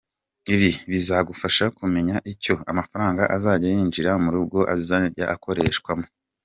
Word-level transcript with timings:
Ibi 0.53 0.69
bizagufasha 0.91 1.65
kumenya 1.77 2.15
icyo 2.31 2.55
amafaranga 2.71 3.21
azajya 3.35 3.67
yinjira 3.75 4.11
mu 4.23 4.29
rugo 4.35 4.59
azajya 4.75 5.25
akoreshwamo. 5.35 6.07